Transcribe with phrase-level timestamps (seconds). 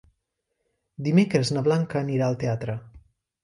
[1.09, 2.81] Dimecres na Blanca anirà al teatre.